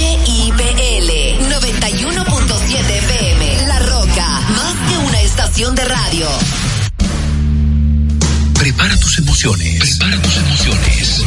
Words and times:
HIPL 0.00 1.10
91.7 1.50 2.90
FM. 2.90 3.66
La 3.66 3.78
Roca, 3.80 4.40
más 4.48 4.74
que 4.88 4.96
una 4.98 5.20
estación 5.20 5.74
de 5.74 5.84
radio. 5.84 6.28
Prepara 8.54 8.96
tus 8.98 9.18
emociones. 9.18 9.98
Prepara 9.98 10.22
tus 10.22 10.36
emociones. 10.36 11.24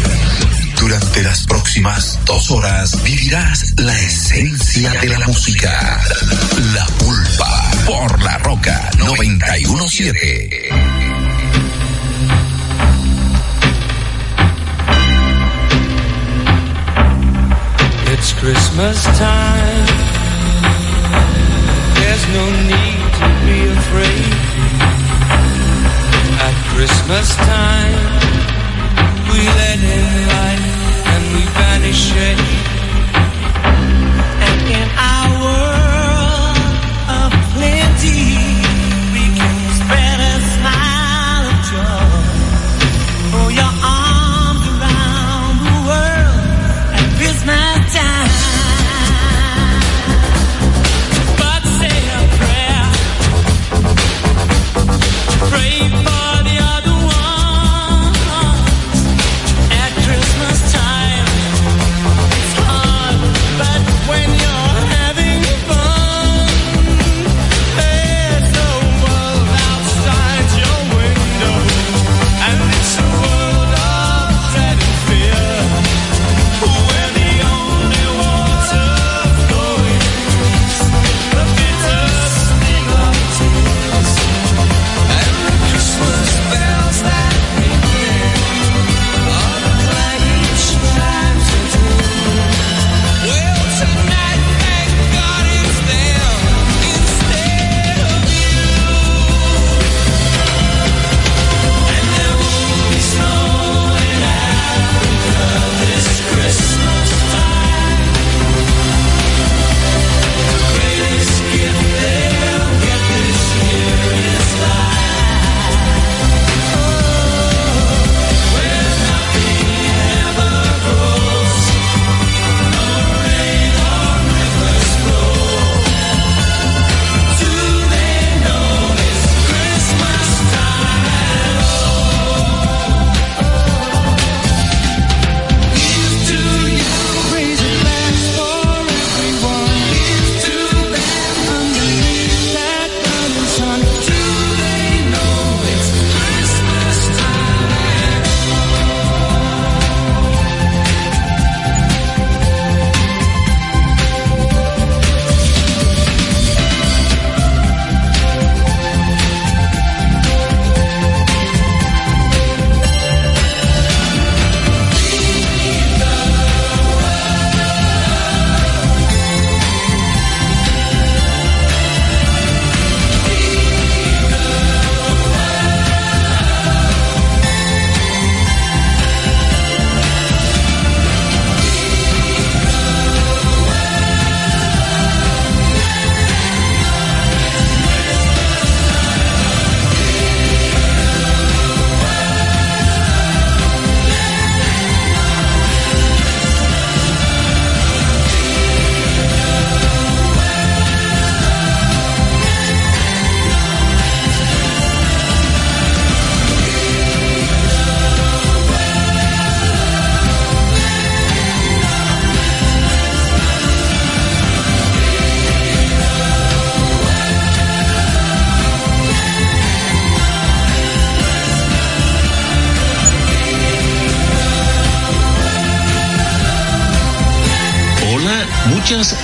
Durante 0.79 1.23
las 1.23 1.45
próximas 1.45 2.17
dos 2.25 2.49
horas 2.51 3.03
vivirás 3.03 3.73
la 3.77 3.99
esencia 3.99 4.91
de 5.01 5.09
la 5.09 5.19
música. 5.27 6.01
La 6.73 6.85
pulpa 6.97 7.71
por 7.85 8.23
la 8.23 8.37
roca 8.39 8.89
917. 8.97 11.02
It's 18.15 18.31
Christmas 18.31 19.03
time. 19.17 19.85
There's 21.97 22.25
no 22.29 22.45
need 22.71 23.01
to 23.19 23.27
be 23.47 23.59
afraid. 23.73 24.33
At 26.47 26.55
Christmas 26.75 27.35
time, 27.35 28.01
we 29.31 29.39
let 29.59 29.79
in 29.97 30.05
light 30.29 30.63
and 31.11 31.23
we 31.33 31.43
banish 31.57 32.01
shade. 32.13 32.72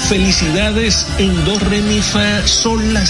Felicidades 0.10 1.08
en 1.20 1.46
Do, 1.46 1.60
Re, 1.60 1.82
Mi, 1.82 2.02
Fa, 2.02 2.48
Sol, 2.48 2.96
La, 2.96 3.06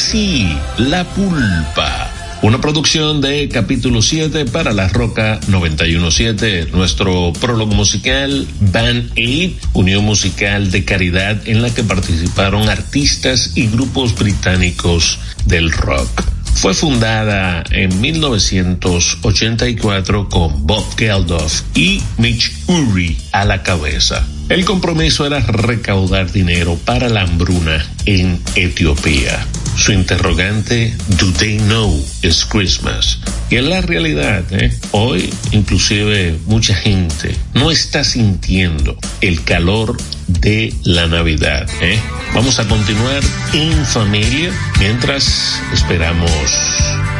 La 0.77 1.05
Pulpa. 1.05 2.11
Una 2.41 2.59
producción 2.59 3.21
de 3.21 3.47
capítulo 3.47 4.01
7 4.01 4.43
para 4.43 4.73
La 4.73 4.89
Roca 4.89 5.39
917, 5.47 6.67
nuestro 6.73 7.31
prólogo 7.39 7.73
musical 7.73 8.45
Band 8.59 9.13
Aid, 9.15 9.53
unión 9.71 10.03
musical 10.03 10.71
de 10.71 10.83
caridad 10.83 11.47
en 11.47 11.61
la 11.61 11.73
que 11.73 11.85
participaron 11.85 12.67
artistas 12.67 13.53
y 13.55 13.67
grupos 13.67 14.19
británicos 14.19 15.19
del 15.45 15.71
rock. 15.71 16.09
Fue 16.55 16.73
fundada 16.73 17.63
en 17.71 18.01
1984 18.01 20.27
con 20.27 20.67
Bob 20.67 20.83
Geldof 20.97 21.61
y 21.75 22.03
Mitch 22.17 22.51
Urry 22.67 23.15
a 23.31 23.45
la 23.45 23.63
cabeza. 23.63 24.27
El 24.49 24.65
compromiso 24.65 25.27
era 25.27 25.41
recaudar 25.41 26.31
dinero 26.31 26.75
para 26.83 27.07
la 27.07 27.21
hambruna 27.21 27.85
en 28.05 28.41
Etiopía. 28.55 29.45
Su 29.75 29.91
interrogante, 29.91 30.97
¿Do 31.19 31.31
they 31.33 31.57
know 31.59 32.03
it's 32.23 32.45
Christmas? 32.45 33.19
Y 33.51 33.57
en 33.57 33.69
la 33.69 33.81
realidad, 33.81 34.43
¿eh? 34.51 34.75
hoy 34.89 35.31
inclusive 35.51 36.35
mucha 36.47 36.73
gente 36.73 37.35
no 37.53 37.69
está 37.69 38.03
sintiendo 38.03 38.97
el 39.21 39.43
calor 39.43 39.95
de 40.27 40.73
la 40.83 41.05
Navidad. 41.05 41.69
¿eh? 41.81 41.99
Vamos 42.33 42.57
a 42.57 42.67
continuar 42.67 43.21
en 43.53 43.85
familia 43.85 44.51
mientras 44.79 45.61
esperamos 45.71 46.31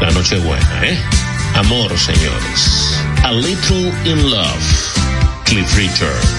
la 0.01 0.09
Nochebuena. 0.09 0.81
¿eh? 0.83 0.97
Amor, 1.53 1.95
señores. 1.95 3.03
A 3.23 3.31
Little 3.31 3.93
in 4.05 4.31
Love. 4.31 5.43
Cliff 5.45 5.77
Richard. 5.77 6.38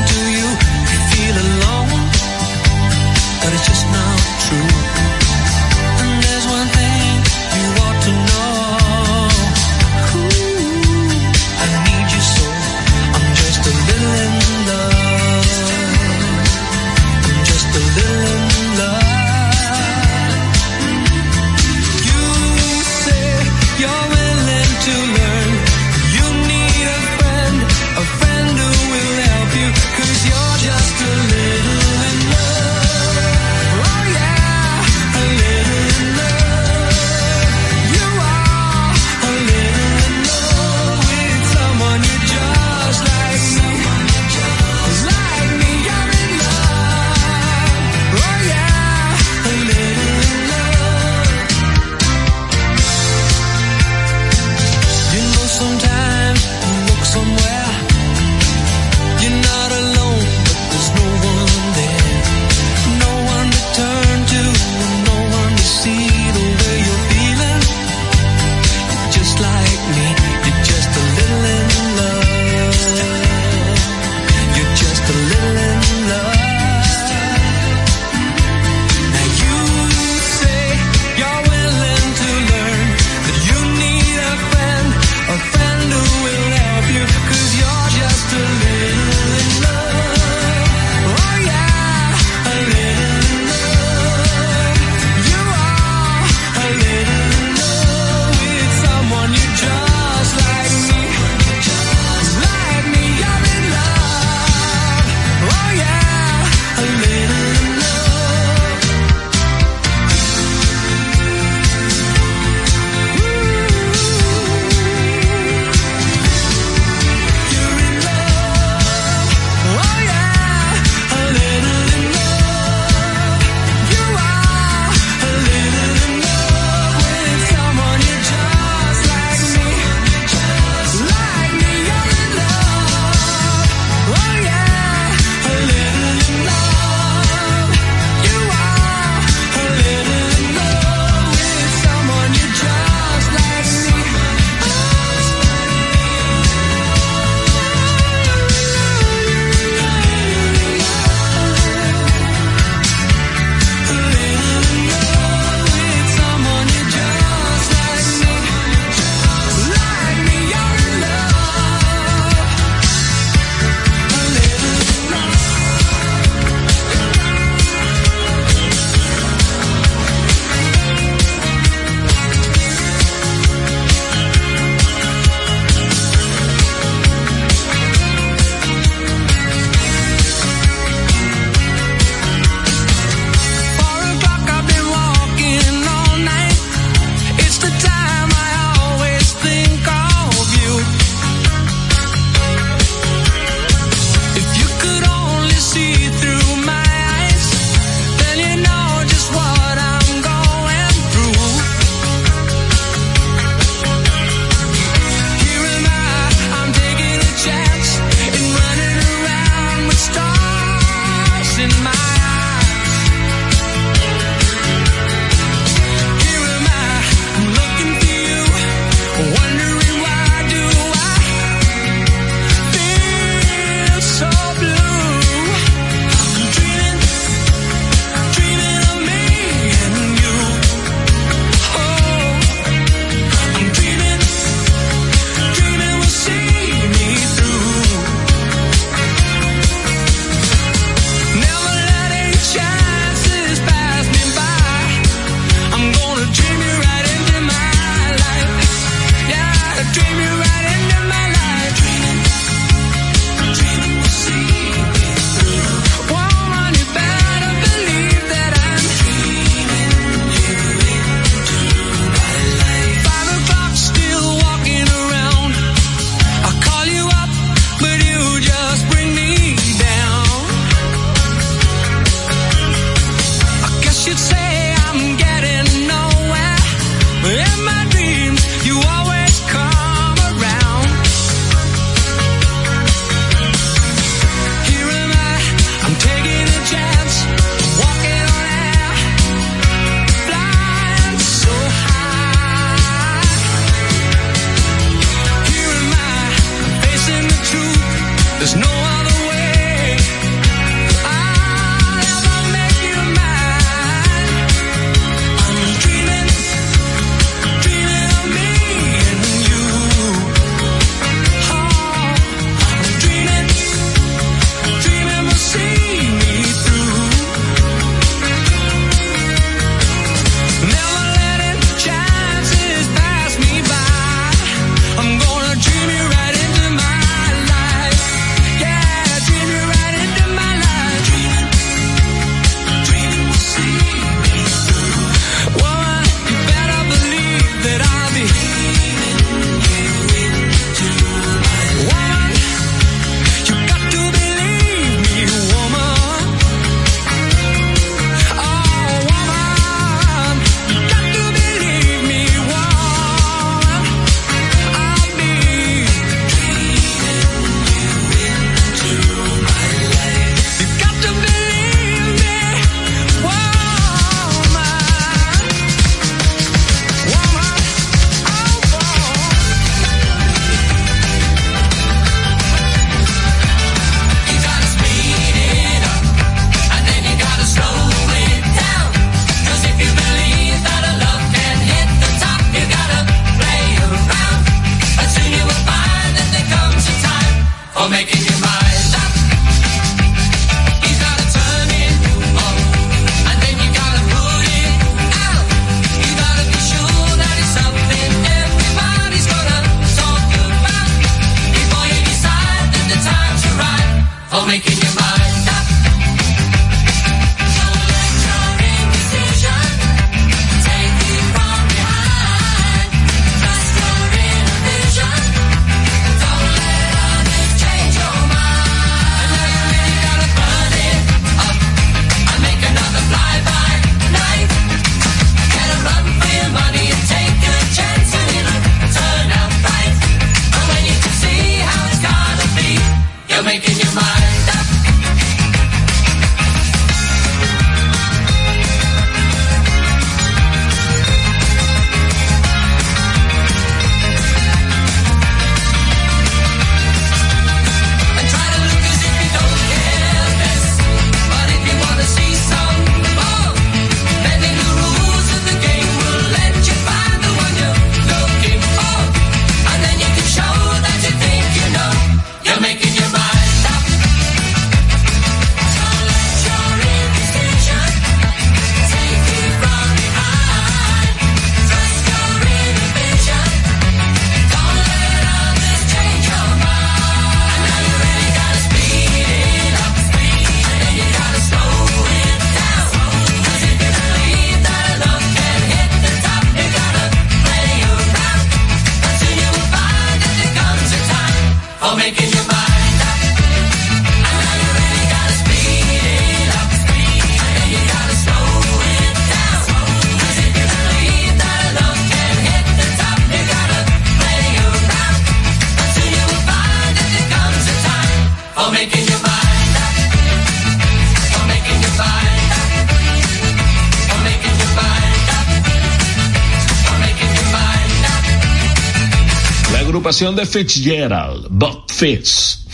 de 520.29 520.45
Fitzgerald, 520.45 521.47
Bob 521.49 521.89
Fitz. 521.91 522.67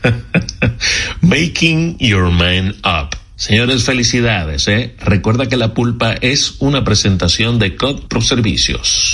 Making 1.20 1.98
Your 1.98 2.30
Man 2.30 2.74
Up. 2.82 3.14
Señores, 3.36 3.84
felicidades, 3.84 4.66
¿eh? 4.68 4.96
Recuerda 5.00 5.50
que 5.50 5.58
la 5.58 5.74
pulpa 5.74 6.14
es 6.14 6.54
una 6.60 6.82
presentación 6.82 7.58
de 7.58 7.76
COD 7.76 8.04
Pro 8.08 8.22
Servicios. 8.22 9.13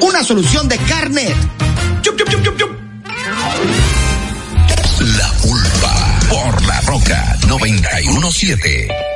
una 0.00 0.22
solución 0.22 0.68
de 0.68 0.76
carnet. 0.78 1.34
Chup, 2.02 2.16
chup, 2.16 2.58
chup, 2.58 2.70
La 5.00 5.28
culpa 5.42 6.18
por 6.28 6.66
la 6.66 6.80
roca 6.82 7.36
917. 7.48 9.09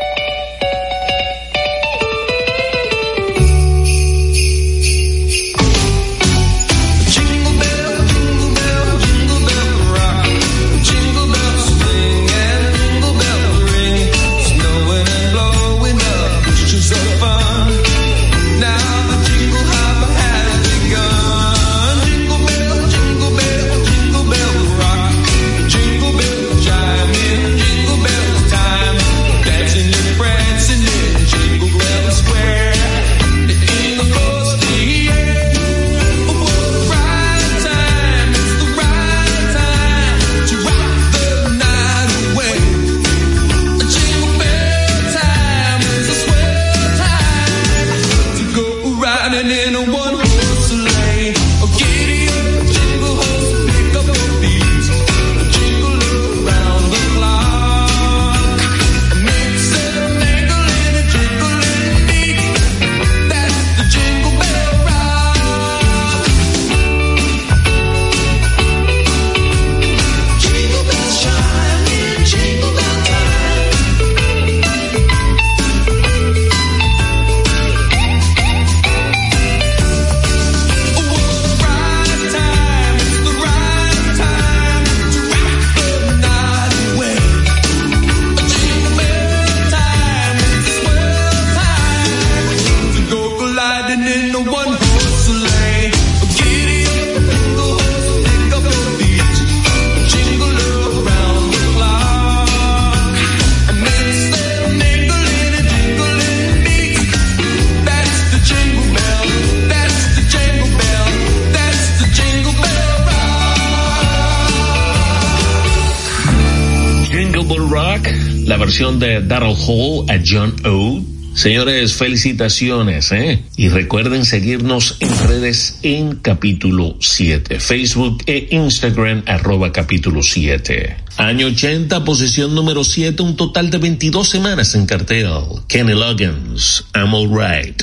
De 118.75 119.21
Daryl 119.21 119.55
Hall 119.55 120.05
a 120.11 120.21
John 120.25 120.53
O. 120.65 121.01
Señores, 121.33 121.95
felicitaciones, 121.95 123.13
¿eh? 123.13 123.45
Y 123.57 123.69
recuerden 123.69 124.25
seguirnos 124.25 124.97
en 124.99 125.29
redes 125.29 125.79
en 125.83 126.17
capítulo 126.17 126.97
7, 127.01 127.61
Facebook 127.61 128.25
e 128.27 128.49
Instagram 128.51 129.23
arroba 129.27 129.71
capítulo 129.71 130.23
7. 130.25 130.97
Año 131.19 131.47
80, 131.47 132.05
posición 132.05 132.53
número 132.57 132.83
7, 132.83 133.23
un 133.23 133.37
total 133.37 133.71
de 133.71 133.79
22 133.79 134.29
semanas 134.29 134.75
en 134.75 134.87
cartel. 134.87 135.29
Kenny 135.69 135.95
Loggins, 135.95 136.85
I'm 136.97 137.15
Alright, 137.15 137.81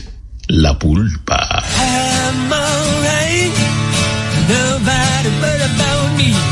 La 0.49 0.77
Pulpa. 0.77 1.63
I'm 1.77 2.51
alright, 2.51 3.54
nobody 4.49 5.30
but 5.39 5.62
about 5.71 6.17
me. 6.17 6.50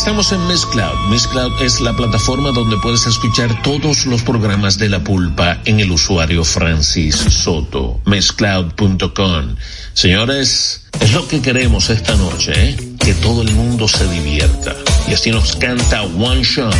Estamos 0.00 0.32
en 0.32 0.46
Miss 0.46 0.64
Cloud. 0.64 1.10
Miss 1.10 1.26
Cloud 1.26 1.60
es 1.60 1.78
la 1.78 1.94
plataforma 1.94 2.52
donde 2.52 2.78
puedes 2.78 3.06
escuchar 3.06 3.60
todos 3.62 4.06
los 4.06 4.22
programas 4.22 4.78
de 4.78 4.88
la 4.88 5.04
pulpa 5.04 5.60
en 5.66 5.78
el 5.78 5.90
usuario 5.90 6.42
Francis 6.42 7.16
Soto. 7.16 8.00
Misscloud.com. 8.06 9.56
Señores, 9.92 10.86
es 11.00 11.12
lo 11.12 11.28
que 11.28 11.42
queremos 11.42 11.90
esta 11.90 12.16
noche, 12.16 12.52
¿eh? 12.56 12.76
que 12.98 13.12
todo 13.12 13.42
el 13.42 13.52
mundo 13.52 13.86
se 13.88 14.08
divierta. 14.08 14.74
Y 15.06 15.12
así 15.12 15.30
nos 15.32 15.54
canta 15.56 16.00
One 16.02 16.44
Shot, 16.44 16.74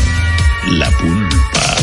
la 0.71 0.91
pulpa. 0.93 1.80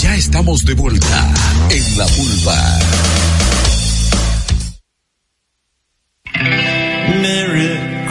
Ya 0.00 0.16
estamos 0.16 0.64
de 0.64 0.74
vuelta 0.74 1.32
en 1.70 1.96
La 1.96 2.06
Pulpa. 2.06 2.80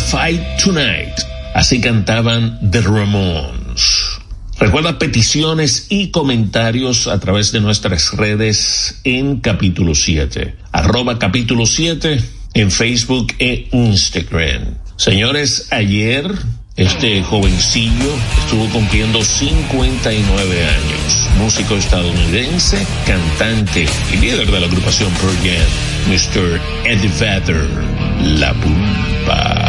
Fight 0.00 0.40
Tonight. 0.62 1.20
Así 1.54 1.80
cantaban 1.80 2.58
The 2.70 2.80
Ramones. 2.80 4.18
Recuerda 4.58 4.98
peticiones 4.98 5.86
y 5.88 6.10
comentarios 6.10 7.06
a 7.06 7.20
través 7.20 7.52
de 7.52 7.60
nuestras 7.60 8.12
redes 8.16 9.00
en 9.04 9.40
capítulo 9.40 9.94
7. 9.94 10.56
Arroba 10.72 11.18
capítulo 11.18 11.66
7 11.66 12.20
en 12.54 12.70
Facebook 12.70 13.34
e 13.38 13.68
Instagram. 13.72 14.78
Señores, 14.96 15.68
ayer 15.70 16.32
este 16.76 17.22
jovencillo 17.22 18.10
estuvo 18.36 18.68
cumpliendo 18.70 19.22
59 19.22 20.66
años, 20.66 21.30
músico 21.38 21.76
estadounidense, 21.76 22.84
cantante 23.06 23.86
y 24.12 24.16
líder 24.16 24.50
de 24.50 24.58
la 24.58 24.66
agrupación 24.66 25.12
Pearl 25.12 25.36
Jam, 25.36 26.10
Mr. 26.10 26.60
Eddie 26.84 27.12
Vedder, 27.20 27.68
La 28.40 28.52
Pulpa. 28.54 29.68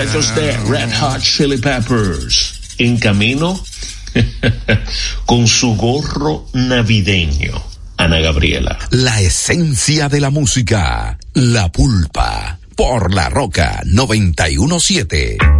De 0.00 0.56
Red 0.66 0.90
Hot 0.98 1.20
Chili 1.20 1.58
Peppers 1.58 2.54
en 2.78 2.96
camino 2.96 3.62
con 5.26 5.46
su 5.46 5.76
gorro 5.76 6.46
navideño. 6.54 7.62
Ana 7.98 8.18
Gabriela. 8.20 8.78
La 8.92 9.20
esencia 9.20 10.08
de 10.08 10.20
la 10.20 10.30
música, 10.30 11.18
la 11.34 11.70
pulpa, 11.70 12.58
por 12.74 13.12
la 13.12 13.28
roca 13.28 13.82
917. 13.84 15.59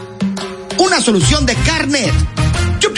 una 0.77 1.01
solución 1.01 1.45
de 1.45 1.55
chup, 2.79 2.97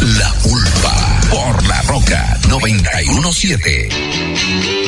la 0.00 0.32
pulpa 0.42 1.20
por 1.30 1.68
la 1.68 1.82
roca 1.82 2.38
917. 2.48 4.81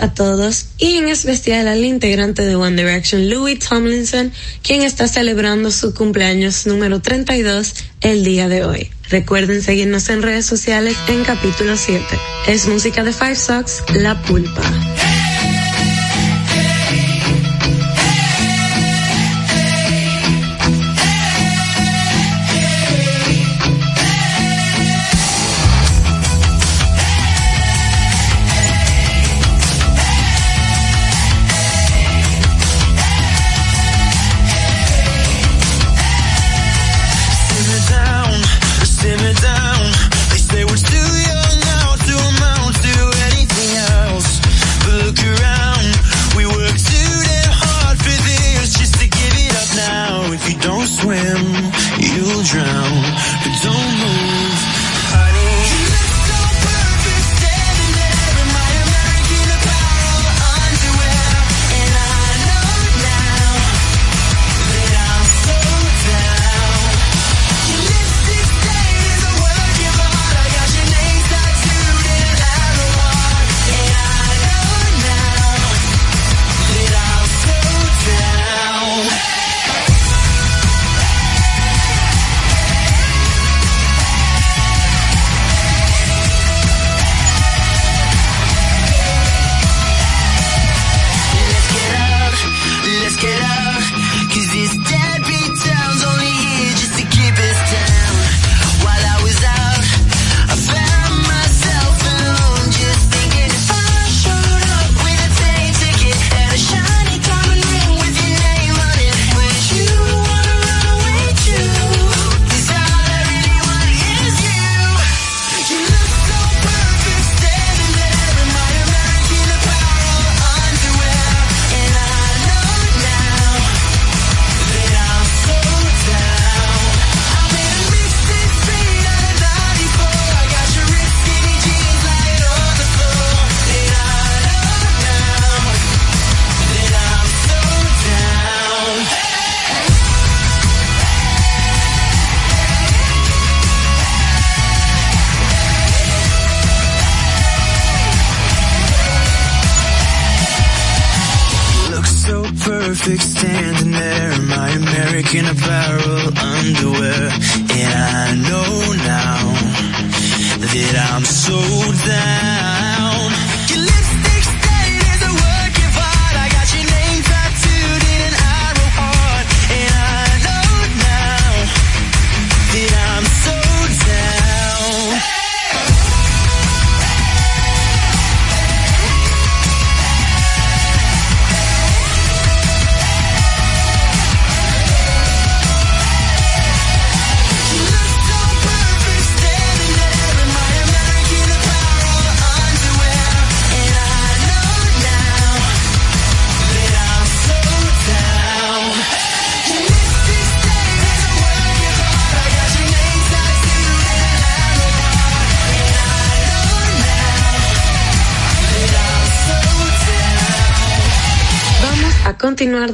A 0.00 0.14
todos 0.14 0.66
y 0.78 0.96
en 0.96 1.08
especial 1.08 1.68
al 1.68 1.84
integrante 1.84 2.42
de 2.42 2.56
One 2.56 2.76
Direction, 2.76 3.28
Louis 3.28 3.58
Tomlinson, 3.58 4.32
quien 4.62 4.82
está 4.82 5.08
celebrando 5.08 5.70
su 5.70 5.94
cumpleaños 5.94 6.66
número 6.66 7.00
32 7.00 7.74
el 8.00 8.24
día 8.24 8.48
de 8.48 8.64
hoy. 8.64 8.90
Recuerden 9.10 9.62
seguirnos 9.62 10.08
en 10.08 10.22
redes 10.22 10.46
sociales 10.46 10.96
en 11.08 11.24
capítulo 11.24 11.76
7. 11.76 12.04
Es 12.46 12.66
música 12.66 13.04
de 13.04 13.12
Five 13.12 13.36
Socks, 13.36 13.82
La 13.94 14.20
Pulpa. 14.22 14.62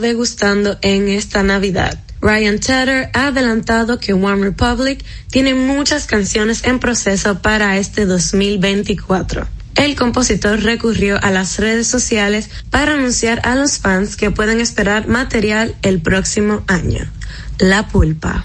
Degustando 0.01 0.79
en 0.83 1.09
esta 1.09 1.43
Navidad. 1.43 1.99
Ryan 2.21 2.59
Tedder 2.59 3.11
ha 3.15 3.29
adelantado 3.29 3.99
que 3.99 4.13
One 4.13 4.45
Republic 4.45 5.05
tiene 5.31 5.55
muchas 5.55 6.07
canciones 6.07 6.65
en 6.65 6.79
proceso 6.79 7.41
para 7.41 7.79
este 7.79 8.05
2024. 8.07 9.47
El 9.77 9.97
compositor 9.97 10.63
recurrió 10.63 11.19
a 11.23 11.31
las 11.31 11.59
redes 11.59 11.87
sociales 11.87 12.51
para 12.71 12.93
anunciar 12.95 13.41
a 13.45 13.55
los 13.55 13.79
fans 13.79 14.17
que 14.17 14.31
pueden 14.31 14.61
esperar 14.61 15.09
material 15.09 15.75
el 15.83 16.01
próximo 16.03 16.63
año. 16.67 17.09
La 17.59 17.89
pulpa. 17.89 18.45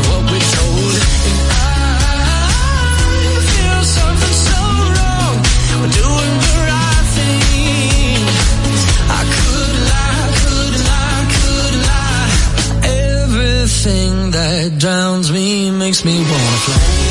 That 14.61 14.77
drowns 14.77 15.31
me 15.31 15.71
makes 15.71 16.05
me 16.05 16.19
wanna 16.19 16.27
fly. 16.27 17.10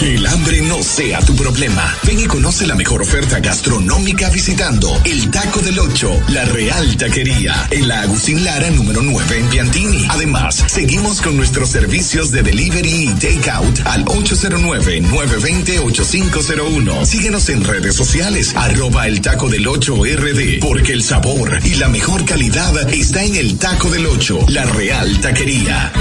Que 0.00 0.14
el 0.14 0.26
hambre 0.26 0.62
no 0.62 0.82
sea 0.82 1.20
tu 1.20 1.36
problema. 1.36 1.94
Ven 2.04 2.20
y 2.20 2.26
conoce 2.26 2.66
la 2.66 2.74
mejor 2.74 3.02
oferta 3.02 3.40
gastronómica 3.40 4.30
visitando 4.30 4.98
el 5.04 5.30
Taco 5.30 5.60
del 5.60 5.78
Ocho, 5.78 6.10
la 6.28 6.44
Real 6.44 6.96
Taquería, 6.96 7.66
en 7.70 7.88
la 7.88 8.02
Agustín 8.02 8.44
Lara 8.44 8.70
número 8.70 9.02
9 9.02 9.38
en 9.38 9.48
Piantini. 9.48 10.06
Además, 10.10 10.64
seguimos 10.66 11.20
con 11.20 11.36
nuestros 11.36 11.68
servicios 11.70 12.30
de 12.30 12.42
delivery 12.42 13.04
y 13.04 13.08
takeout 13.14 13.80
al 13.86 14.04
809-920-8501. 14.06 17.04
Síguenos 17.04 17.48
en 17.48 17.64
redes 17.64 17.94
sociales, 17.94 18.54
arroba 18.56 19.06
el 19.06 19.20
Taco 19.20 19.48
del 19.48 19.68
Ocho 19.68 19.96
RD, 20.04 20.58
porque 20.60 20.92
el 20.92 21.02
sabor 21.02 21.58
y 21.64 21.74
la 21.74 21.88
mejor 21.88 22.24
calidad 22.24 22.88
está 22.92 23.24
en 23.24 23.36
el 23.36 23.58
Taco 23.58 23.90
del 23.90 24.06
Ocho, 24.06 24.38
la 24.48 24.64
Real 24.64 25.20
Taquería. 25.20 25.92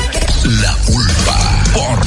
La 0.43 0.75
Pulpa 0.85 1.63
por 1.73 2.06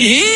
is 0.00 0.29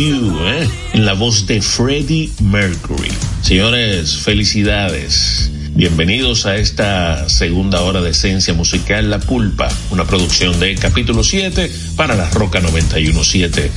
you, 0.00 0.34
¿eh? 0.46 0.68
En 0.94 1.04
la 1.04 1.12
voz 1.12 1.46
de 1.46 1.60
Freddie 1.60 2.30
Mercury. 2.40 3.10
Señores, 3.42 4.16
felicidades. 4.16 5.50
Bienvenidos 5.74 6.46
a 6.46 6.56
esta 6.56 7.28
segunda 7.28 7.82
hora 7.82 8.00
de 8.00 8.10
esencia 8.10 8.54
musical 8.54 9.10
La 9.10 9.20
Pulpa, 9.20 9.68
una 9.90 10.04
producción 10.04 10.58
de 10.58 10.74
capítulo 10.76 11.22
7 11.22 11.70
para 11.96 12.14
la 12.14 12.30
Roca 12.30 12.60
917. 12.60 13.70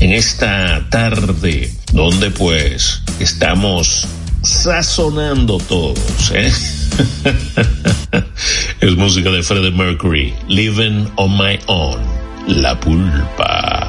En 0.00 0.12
esta 0.12 0.88
tarde, 0.90 1.72
donde 1.92 2.30
pues 2.30 3.02
estamos 3.20 4.08
sazonando 4.42 5.58
todos, 5.58 6.32
¿eh? 6.34 6.50
es 8.80 8.96
música 8.96 9.30
de 9.30 9.42
Freddie 9.42 9.70
Mercury, 9.70 10.34
Living 10.48 11.06
on 11.16 11.38
My 11.38 11.58
Own, 11.66 12.00
La 12.48 12.78
Pulpa. 12.80 13.88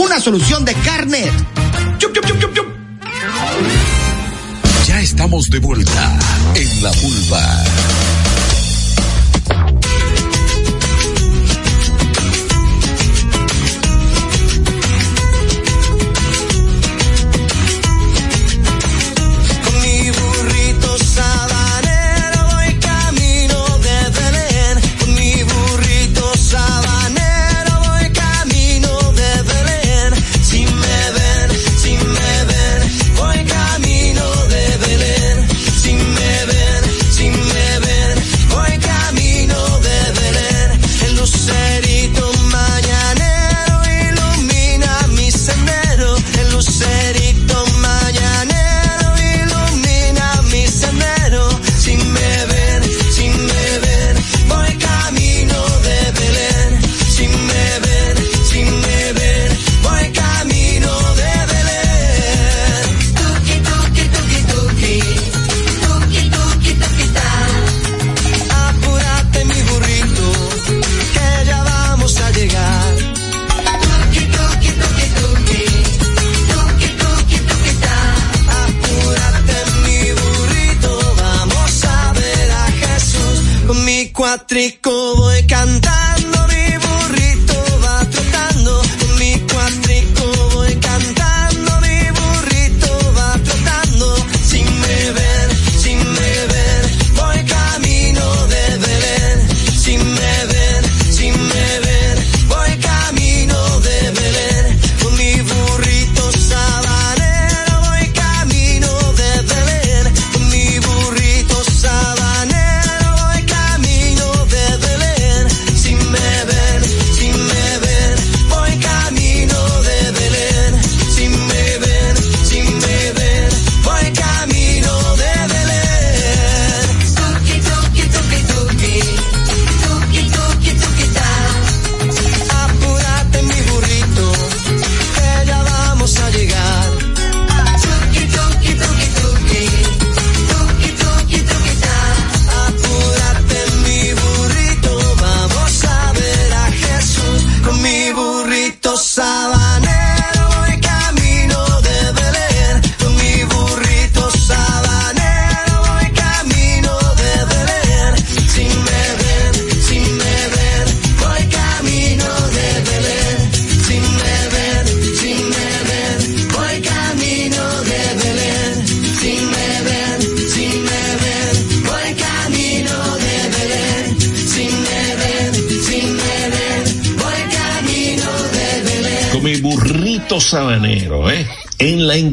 una 0.00 0.18
solución 0.18 0.64
de 0.64 0.74
carnet. 0.74 1.30
ya 4.86 5.00
estamos 5.00 5.50
de 5.50 5.58
vuelta 5.58 6.18
en 6.54 6.82
la 6.82 6.90
pulpa. 6.92 7.64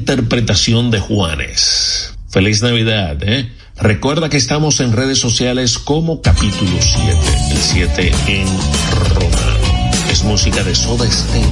Interpretación 0.08 0.90
de 0.90 1.02
Juanes. 1.02 2.14
Feliz 2.30 2.62
Navidad, 2.62 3.18
¿eh? 3.24 3.52
Recuerda 3.76 4.30
que 4.30 4.38
estamos 4.38 4.80
en 4.80 4.94
redes 4.94 5.20
sociales 5.20 5.78
como 5.78 6.22
capítulo 6.22 6.78
7, 6.80 7.18
el 7.52 7.58
7 7.58 8.12
en 8.28 8.48
Roma. 9.16 9.58
Es 10.10 10.24
música 10.24 10.64
de 10.64 10.74
Soda 10.74 11.12
Stereo. 11.12 11.50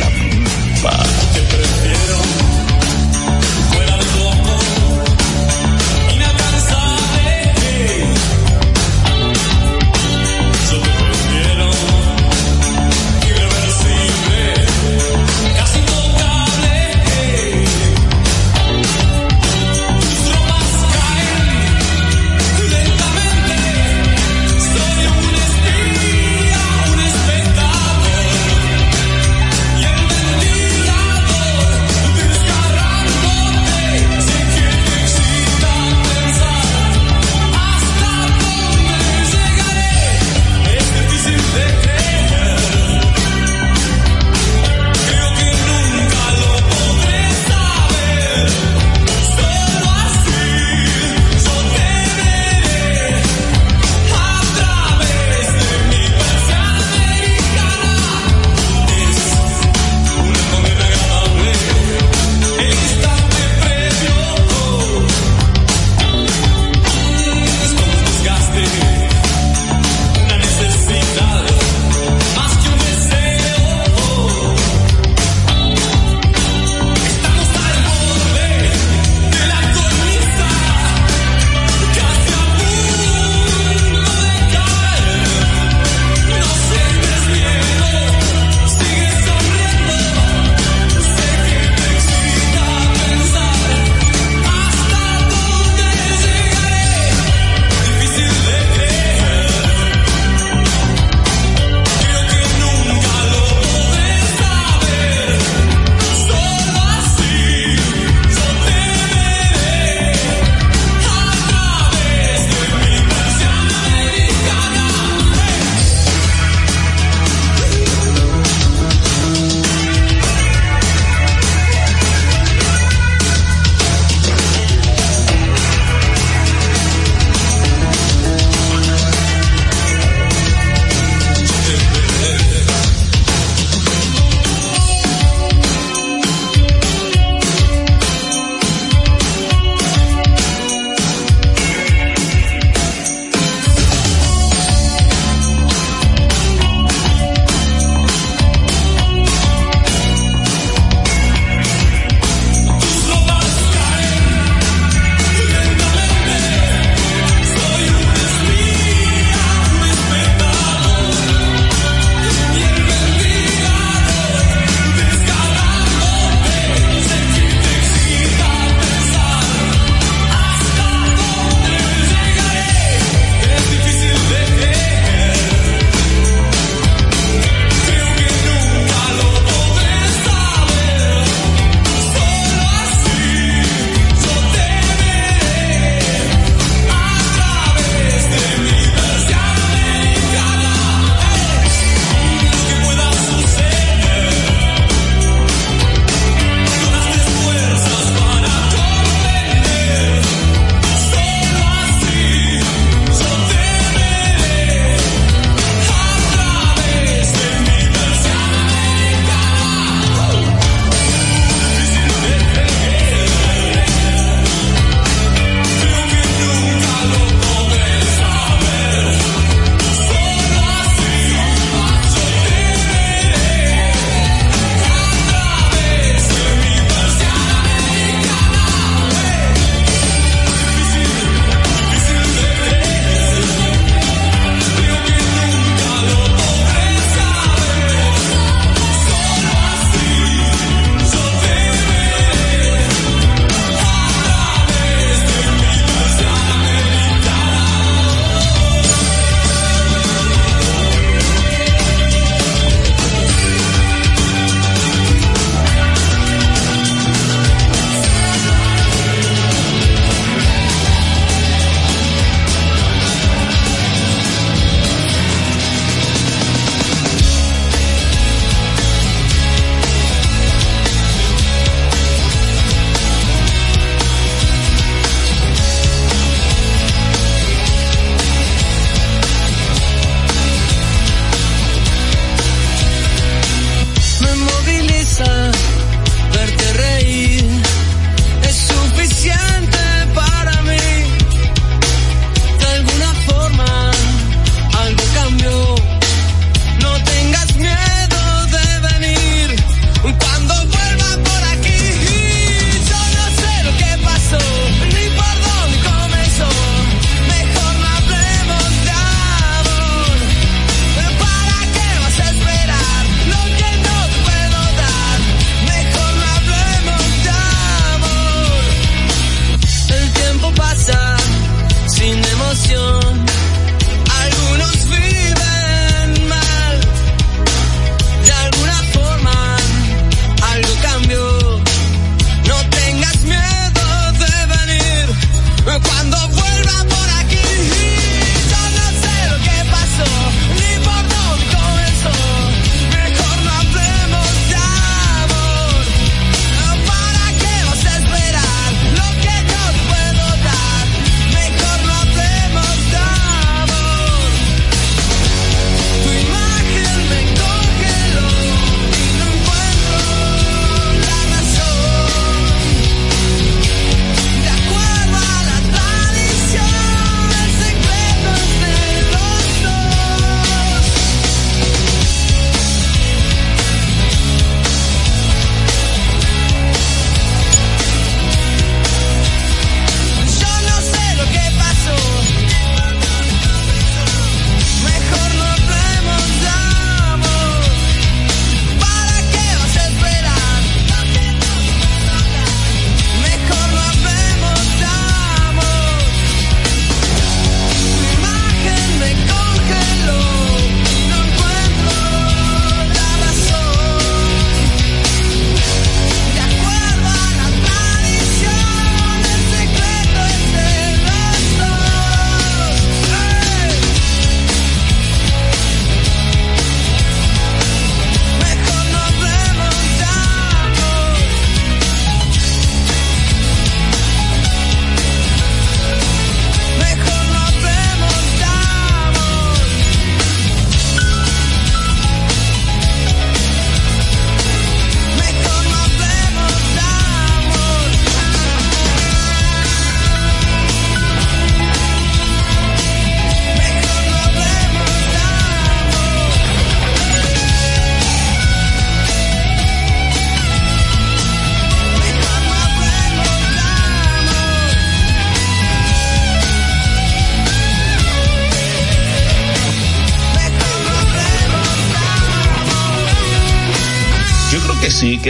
La 0.00 0.10
pulpa. 0.10 1.31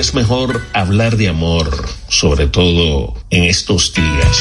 Es 0.02 0.14
mejor 0.14 0.60
hablar 0.72 1.16
de 1.16 1.28
amor, 1.28 1.70
sobre 2.08 2.48
todo 2.48 3.14
en 3.30 3.44
estos 3.44 3.94
días. 3.94 4.36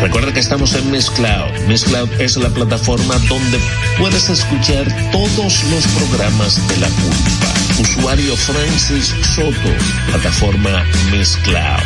Recuerda 0.00 0.32
que 0.32 0.40
estamos 0.40 0.72
en 0.72 0.90
Miss 0.90 1.10
Cloud. 1.10 1.50
Miss 1.68 1.84
Cloud 1.84 2.08
es 2.18 2.38
la 2.38 2.48
plataforma 2.48 3.18
donde 3.28 3.58
puedes 3.98 4.30
escuchar 4.30 4.86
todos 5.12 5.64
los 5.64 5.86
programas 5.98 6.66
de 6.66 6.78
la 6.78 6.88
culpa. 6.88 7.82
Usuario 7.82 8.34
Francis 8.38 9.14
Soto, 9.34 9.52
plataforma 10.06 10.82
Miss 11.12 11.36
Cloud. 11.44 11.82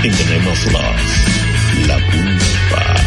The 0.00 0.24
name 0.30 0.48
of 0.50 0.72
love. 0.72 1.86
La 1.86 1.96
culpa. 2.10 3.05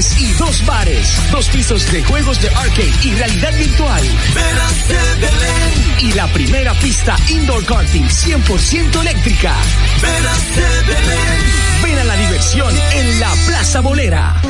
Y 0.00 0.32
dos 0.32 0.64
bares, 0.64 1.20
dos 1.30 1.46
pisos 1.48 1.90
de 1.92 2.02
juegos 2.02 2.40
de 2.40 2.48
arcade 2.48 2.92
y 3.02 3.14
realidad 3.16 3.52
virtual. 3.58 4.02
Y 5.98 6.12
la 6.12 6.26
primera 6.28 6.72
pista 6.74 7.16
indoor 7.28 7.62
karting 7.66 8.04
100% 8.04 9.00
eléctrica. 9.02 9.54
Ven 11.82 11.98
a 11.98 12.04
la 12.04 12.16
diversión 12.16 12.74
en 12.92 13.20
la 13.20 13.30
Plaza 13.46 13.80
Bolera. 13.80 14.49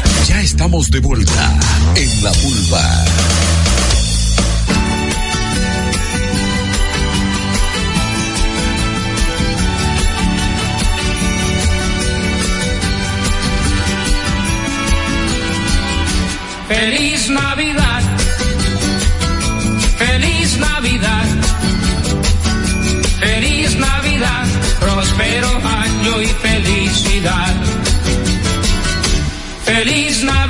Ya 0.31 0.39
estamos 0.39 0.89
de 0.89 1.01
vuelta 1.01 1.59
en 1.93 2.23
la 2.23 2.31
pulva. 2.31 3.05
Feliz 16.69 17.29
Navidad, 17.29 17.90
Feliz 29.83 30.21
Navidad. 30.21 30.40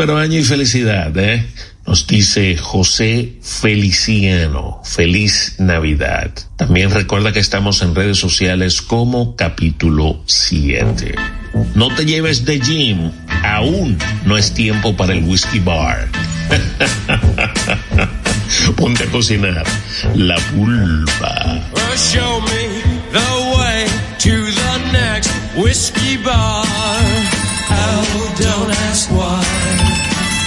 próspero 0.00 0.18
año 0.18 0.38
y 0.38 0.44
felicidad, 0.44 1.14
¿eh? 1.18 1.46
Nos 1.86 2.06
dice 2.06 2.56
José 2.56 3.34
Feliciano, 3.42 4.80
feliz 4.82 5.56
Navidad. 5.58 6.30
También 6.56 6.90
recuerda 6.90 7.32
que 7.32 7.40
estamos 7.40 7.82
en 7.82 7.94
redes 7.94 8.16
sociales 8.16 8.80
como 8.80 9.36
capítulo 9.36 10.22
7. 10.24 11.14
No 11.74 11.94
te 11.94 12.06
lleves 12.06 12.46
de 12.46 12.60
Jim, 12.60 13.12
aún 13.42 13.98
no 14.24 14.38
es 14.38 14.54
tiempo 14.54 14.96
para 14.96 15.12
el 15.12 15.22
whisky 15.24 15.58
bar. 15.58 16.08
Ponte 18.76 19.04
a 19.04 19.06
cocinar 19.08 19.64
la 20.14 20.36
pulpa. 20.36 21.60
Show 21.94 22.40
me 22.40 22.68
the 23.12 23.54
way 23.54 23.84
to 24.18 24.30
the 24.30 24.78
next 24.92 25.30
whiskey 25.54 26.16
bar. 26.24 26.64
Oh, 27.72 28.34
don't 28.38 28.72
ask 28.88 29.08
why. 29.10 29.59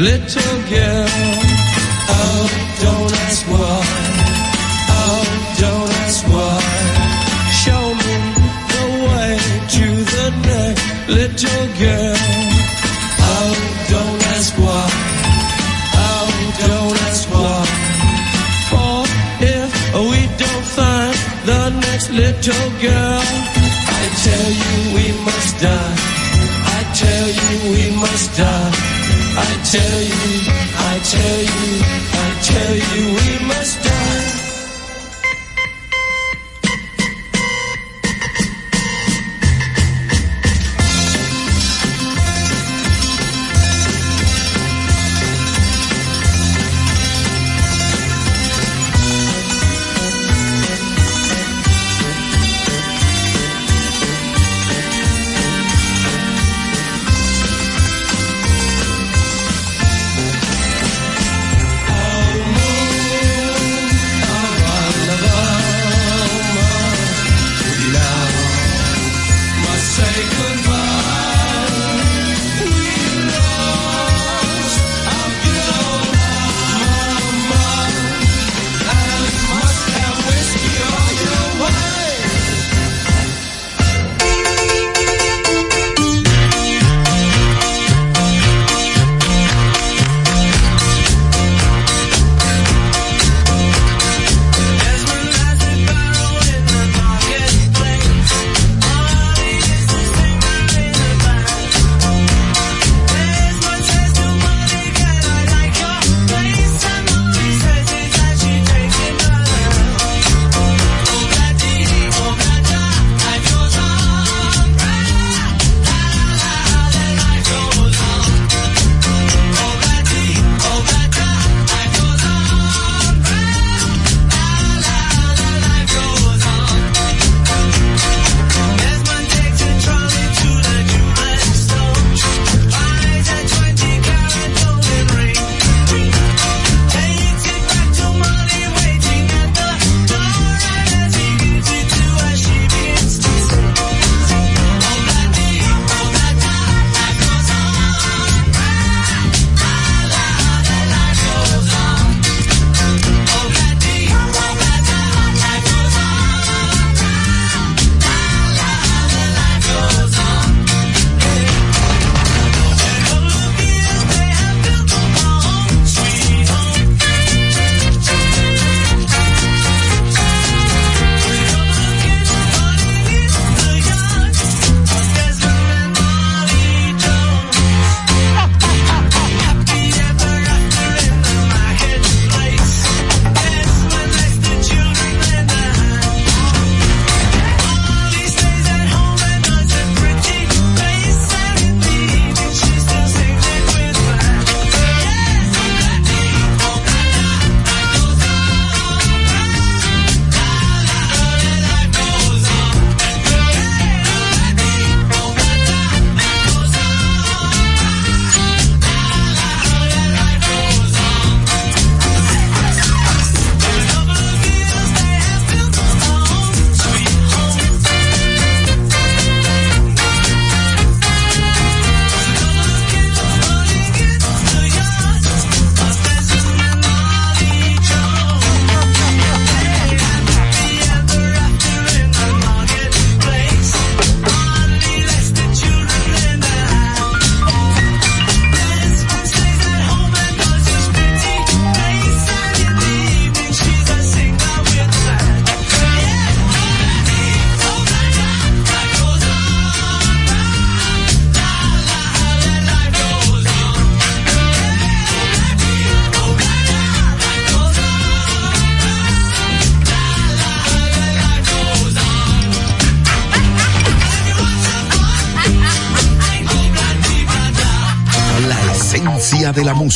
little 0.00 0.62
girl. 0.70 1.09
I 29.42 29.50
tell 29.74 30.00
you, 30.12 30.26
I 30.90 30.94
tell 31.14 31.40
you, 31.54 31.72
I 32.24 32.28
tell 32.50 32.74
you, 32.76 33.02
we 33.16 33.46
must 33.46 33.82
die. 33.82 33.99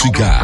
Música. 0.05 0.44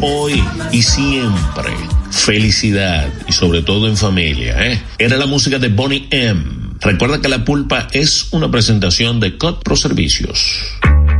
Hoy 0.00 0.42
y 0.72 0.82
siempre 0.82 1.72
felicidad 2.10 3.08
y 3.26 3.32
sobre 3.32 3.62
todo 3.62 3.88
en 3.88 3.96
familia. 3.96 4.56
¿eh? 4.66 4.82
Era 4.98 5.16
la 5.16 5.26
música 5.26 5.58
de 5.58 5.68
Bonnie 5.68 6.08
M. 6.10 6.58
Recuerda 6.80 7.20
que 7.20 7.28
la 7.28 7.44
pulpa 7.44 7.88
es 7.92 8.28
una 8.30 8.50
presentación 8.50 9.18
de 9.18 9.36
COT 9.36 9.64
Pro 9.64 9.76
Servicios. 9.76 10.77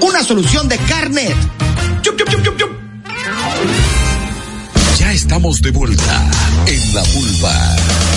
una 0.00 0.22
solución 0.22 0.68
de 0.68 0.76
carnet. 0.78 1.34
Ya 4.98 5.12
estamos 5.12 5.60
de 5.62 5.70
vuelta 5.70 6.30
en 6.66 6.94
la 6.94 7.02
vulva. 7.02 8.15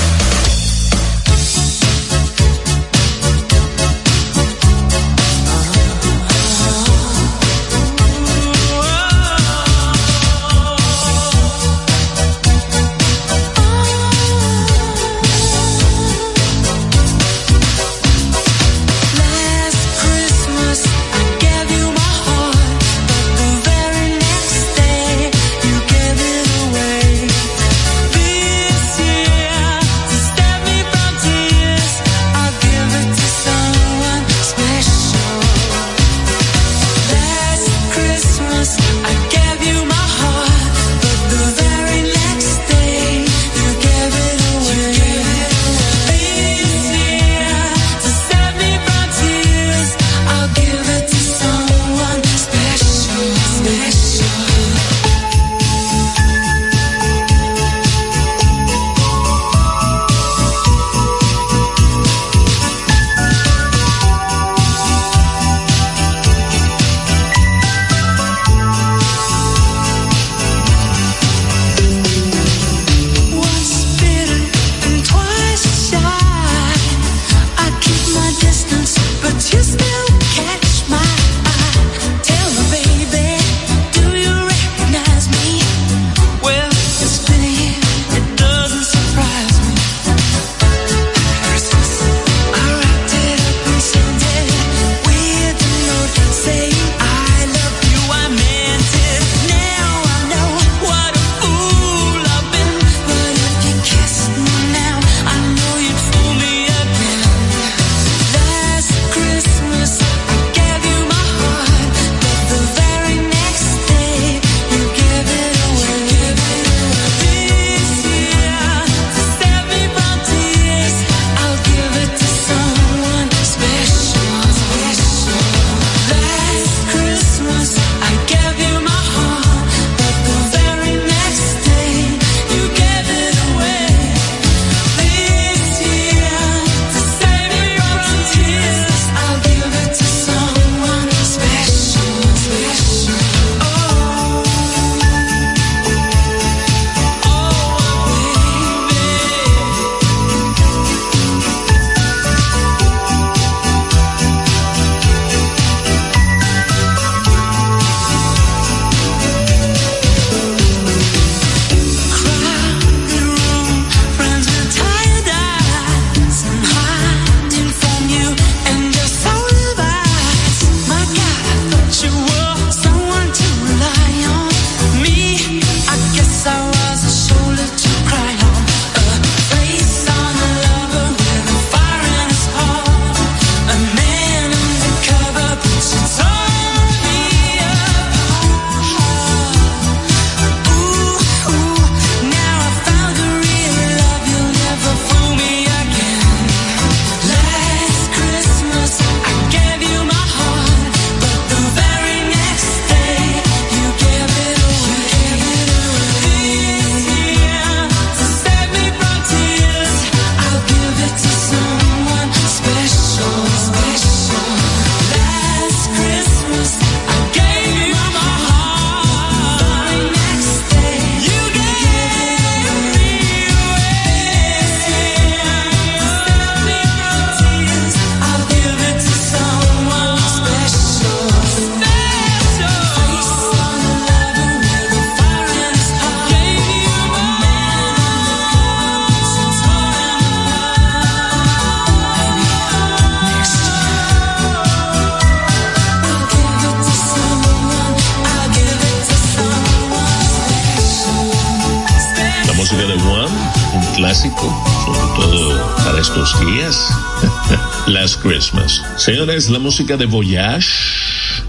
Señores, 259.00 259.50
la 259.50 259.60
música 259.60 259.96
de 259.96 260.08
Voyage 260.08 260.68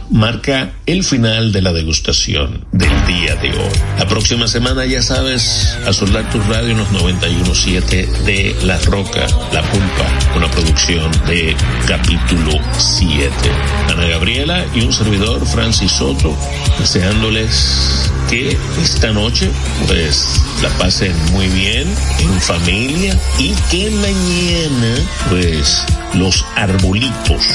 marca 0.09 0.73
el 0.87 1.03
final 1.03 1.51
de 1.51 1.61
la 1.61 1.73
degustación 1.73 2.65
del 2.71 3.07
día 3.07 3.35
de 3.35 3.51
hoy. 3.51 3.73
La 3.99 4.07
próxima 4.07 4.47
semana, 4.47 4.87
ya 4.87 5.03
sabes, 5.03 5.77
a 5.85 5.93
soldar 5.93 6.31
tu 6.31 6.41
radio 6.43 6.71
en 6.71 6.79
los 6.79 6.89
91.7 6.91 8.07
de 8.25 8.57
La 8.63 8.79
Roca, 8.79 9.27
La 9.53 9.63
Pulpa, 9.63 10.39
la 10.39 10.49
producción 10.49 11.11
de 11.27 11.57
capítulo 11.89 12.53
7. 12.79 13.33
Ana 13.89 14.07
Gabriela 14.07 14.65
y 14.73 14.83
un 14.83 14.93
servidor, 14.93 15.45
Francis 15.45 15.91
Soto, 15.91 16.37
deseándoles 16.79 18.13
que 18.31 18.57
esta 18.81 19.11
noche, 19.11 19.51
pues, 19.89 20.41
la 20.63 20.69
pasen 20.79 21.17
muy 21.33 21.49
bien 21.49 21.93
en 22.21 22.41
familia 22.41 23.19
y 23.41 23.53
que 23.73 23.91
mañana, 23.91 24.95
pues, 25.29 25.85
los 26.15 26.45
arbolitos 26.57 27.47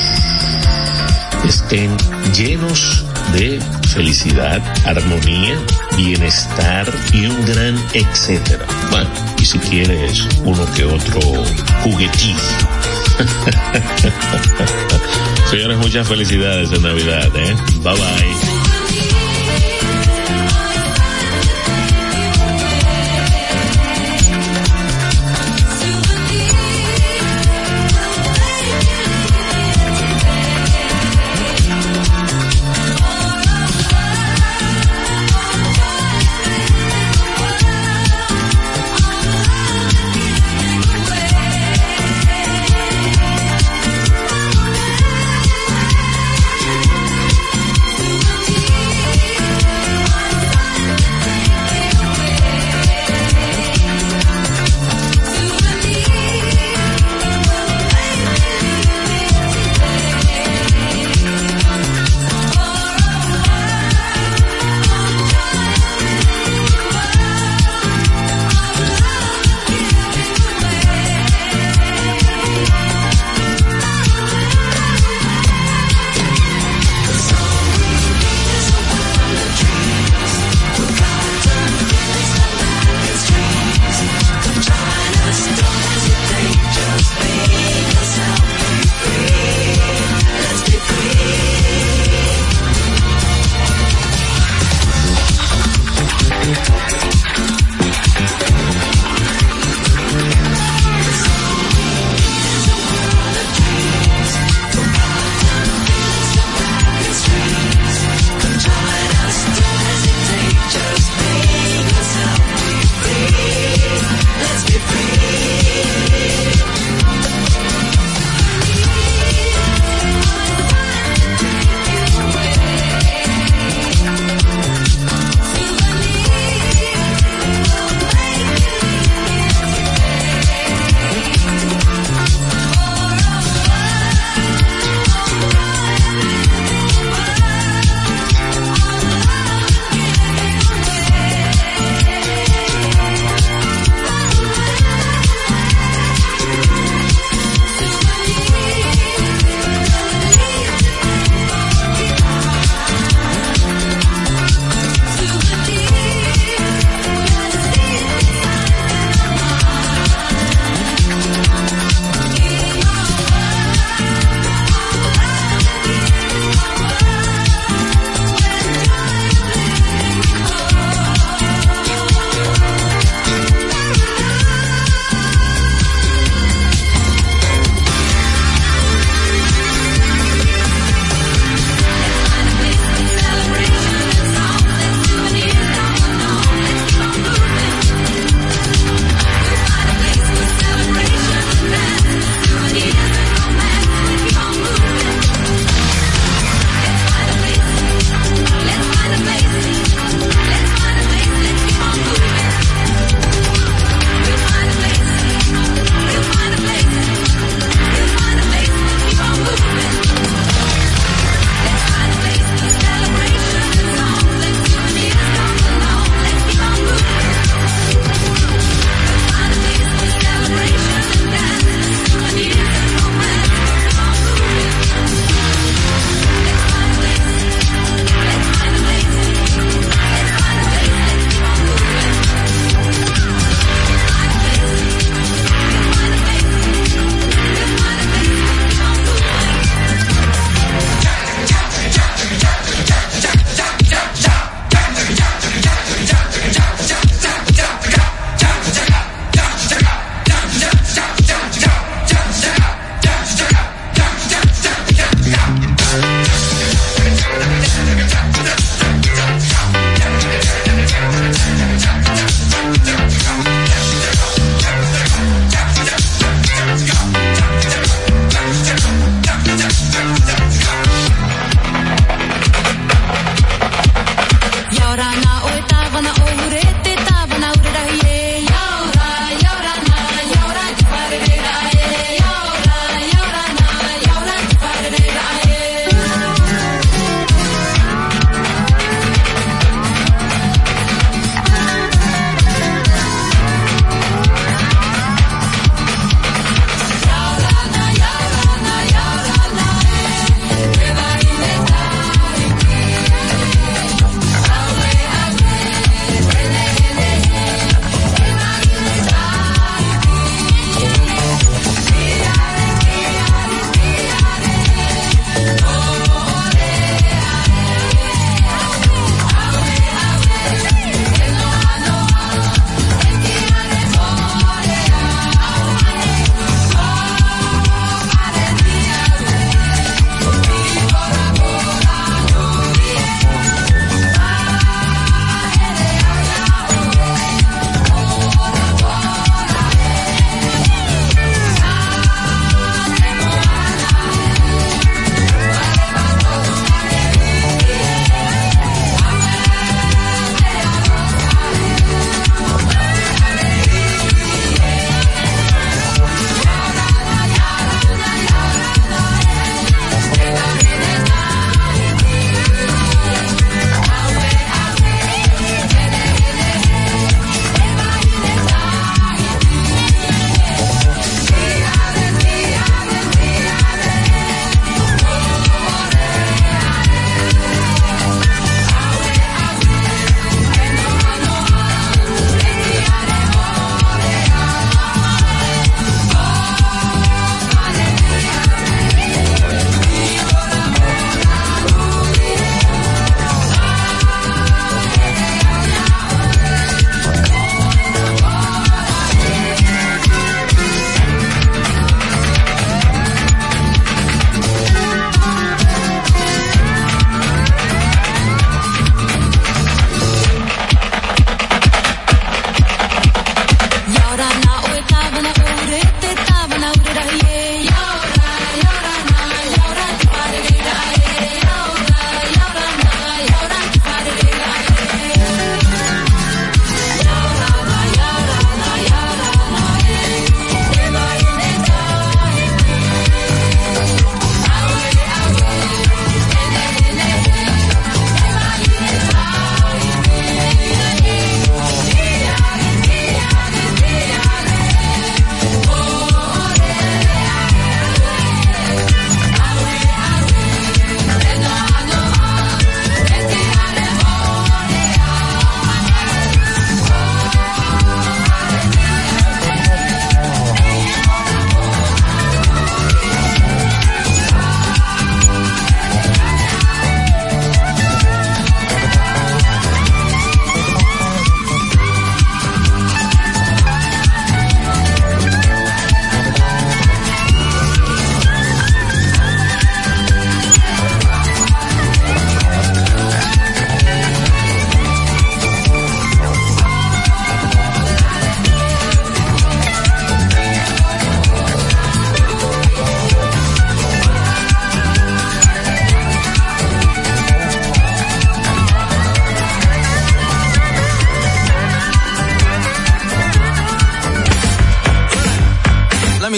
estén 1.47 1.95
llenos 2.33 3.05
de 3.33 3.59
felicidad, 3.93 4.61
armonía, 4.85 5.57
bienestar 5.95 6.91
y 7.13 7.27
un 7.27 7.45
gran 7.45 7.77
etcétera. 7.93 8.65
Bueno, 8.89 9.09
y 9.39 9.45
si 9.45 9.59
quieres 9.59 10.27
uno 10.43 10.65
que 10.73 10.85
otro 10.85 11.19
juguetito. 11.83 12.39
Señores, 15.49 15.77
muchas 15.77 16.07
felicidades 16.07 16.71
de 16.71 16.79
Navidad, 16.79 17.29
¿eh? 17.35 17.55
Bye 17.81 17.93
bye. 17.93 18.54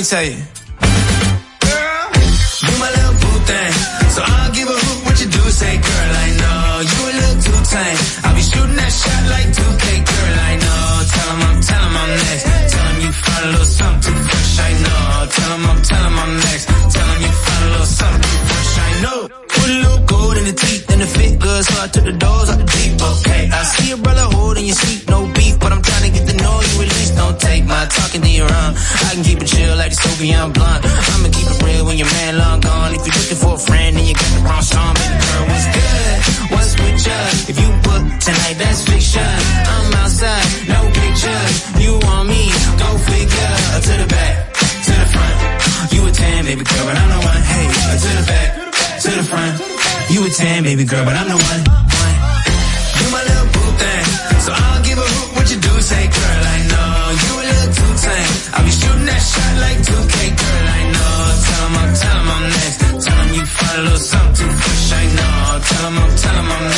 dice? 0.09 0.46
you 50.17 50.25
a 50.25 50.29
10, 50.29 50.63
baby 50.63 50.83
girl, 50.83 51.05
but 51.05 51.15
I'm 51.15 51.29
the 51.29 51.37
one. 51.37 51.61
You 52.99 53.07
my 53.13 53.21
little 53.29 53.49
boo 53.53 53.69
thing, 53.77 54.05
so 54.45 54.51
I'll 54.51 54.81
give 54.83 54.97
a 54.97 55.07
hoot 55.13 55.29
what 55.37 55.45
you 55.51 55.59
do. 55.61 55.73
Say, 55.89 56.03
girl, 56.09 56.41
I 56.55 56.59
know 56.71 56.91
you 57.23 57.31
a 57.37 57.43
little 57.49 57.71
too 57.77 57.93
tame. 58.01 58.33
I'll 58.53 58.65
be 58.65 58.73
shooting 58.79 59.05
that 59.05 59.21
shot 59.31 59.53
like 59.61 59.79
2K, 59.89 60.15
girl, 60.41 60.65
I 60.77 60.81
know. 60.93 61.13
Tell 61.45 61.63
him 61.67 61.75
I'm, 61.81 61.91
tell 62.01 62.17
him 62.17 62.29
I'm 62.35 62.45
next. 62.57 62.77
Tell 63.05 63.17
him 63.21 63.29
you 63.37 63.45
find 63.45 63.77
a 63.77 63.83
little 63.83 64.05
something 64.13 64.51
fresh, 64.57 64.87
I 65.01 65.05
know. 65.17 65.35
Tell 65.69 65.85
him 65.85 65.97
I'm, 66.01 66.11
tell 66.17 66.35
him 66.41 66.49
I'm 66.55 66.63
next. 66.65 66.76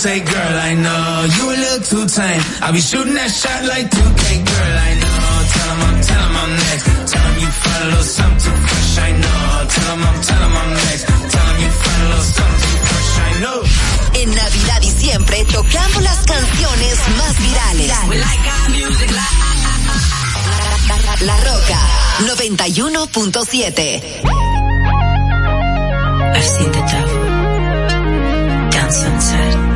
say, 0.00 0.20
girl, 0.20 0.56
I 0.56 0.72
know 0.80 1.28
you 1.36 1.44
a 1.44 1.56
little 1.60 1.84
too 1.84 2.04
tame. 2.08 2.40
I 2.64 2.72
be 2.72 2.80
shooting 2.80 3.12
that 3.20 3.28
shot 3.28 3.60
like 3.68 3.84
2K, 3.84 4.24
girl, 4.48 4.74
I 4.88 4.92
know. 4.96 5.28
Tell 5.52 5.68
him 5.68 5.80
I'm, 5.84 5.96
tell 6.08 6.24
him 6.24 6.36
I'm 6.40 6.52
next. 6.56 6.84
Tell 7.12 7.26
him 7.28 7.36
you 7.44 7.50
find 7.60 7.84
a 7.84 7.88
little 7.92 8.08
something 8.16 8.58
fresh, 8.64 8.96
I 8.96 9.10
know. 9.20 9.44
Tell 9.68 9.88
him 9.92 10.00
I'm, 10.08 10.16
tell 10.24 10.40
him 10.40 10.56
I'm 10.56 10.70
next. 10.72 11.04
Tell 11.04 11.46
him 11.52 11.58
you 11.60 11.70
find 11.84 12.00
a 12.00 12.08
little 12.08 12.32
something 12.32 12.80
fresh, 12.88 13.12
I 13.20 13.44
know. 13.44 13.60
En 14.24 14.28
Navidad 14.40 14.80
y 14.88 14.90
siempre 15.04 15.36
tocamos 15.52 16.00
las 16.02 16.20
canciones 16.24 16.96
más 17.20 17.34
virales. 17.44 17.88
La 21.20 21.36
Roca 21.44 21.78
91.7 22.24 24.00
I've 26.32 26.48
seen 26.56 26.72
the 26.72 26.82
devil 26.88 27.20
down 28.70 28.90
sunset. 28.90 29.69